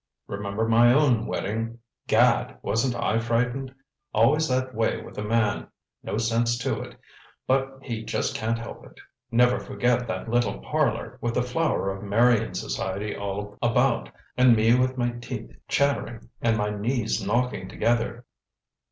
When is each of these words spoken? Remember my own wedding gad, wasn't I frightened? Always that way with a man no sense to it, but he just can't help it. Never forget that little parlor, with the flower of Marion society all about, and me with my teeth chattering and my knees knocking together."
Remember 0.25 0.67
my 0.67 0.91
own 0.91 1.27
wedding 1.27 1.77
gad, 2.07 2.57
wasn't 2.63 2.95
I 2.95 3.19
frightened? 3.19 3.71
Always 4.15 4.47
that 4.47 4.73
way 4.73 4.99
with 4.99 5.15
a 5.19 5.23
man 5.23 5.67
no 6.01 6.17
sense 6.17 6.57
to 6.57 6.79
it, 6.81 6.97
but 7.45 7.77
he 7.83 8.03
just 8.03 8.33
can't 8.33 8.57
help 8.57 8.83
it. 8.83 8.99
Never 9.29 9.59
forget 9.59 10.07
that 10.07 10.27
little 10.27 10.57
parlor, 10.57 11.19
with 11.21 11.35
the 11.35 11.43
flower 11.43 11.95
of 11.95 12.01
Marion 12.03 12.55
society 12.55 13.15
all 13.15 13.59
about, 13.61 14.09
and 14.35 14.55
me 14.55 14.73
with 14.73 14.97
my 14.97 15.09
teeth 15.19 15.55
chattering 15.67 16.29
and 16.41 16.57
my 16.57 16.71
knees 16.71 17.23
knocking 17.23 17.69
together." 17.69 18.25